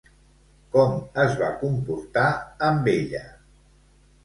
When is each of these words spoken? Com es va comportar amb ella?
Com 0.75 0.95
es 1.25 1.35
va 1.43 1.51
comportar 1.61 2.25
amb 2.71 2.91
ella? 2.97 3.23